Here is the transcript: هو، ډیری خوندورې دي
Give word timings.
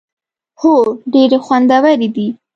هو، 0.61 0.73
ډیری 1.11 1.37
خوندورې 1.45 2.07
دي 2.15 2.27